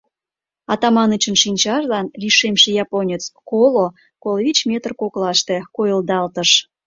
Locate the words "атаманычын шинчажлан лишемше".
0.73-2.69